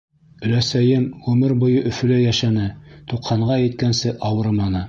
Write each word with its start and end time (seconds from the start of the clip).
Өләсәйем 0.45 1.03
ғүмер 1.25 1.53
буйы 1.65 1.83
Өфөлә 1.91 2.19
йәшәне— 2.23 2.67
туҡһанға 3.13 3.63
еткәнсе 3.69 4.19
ауырыманы. 4.33 4.77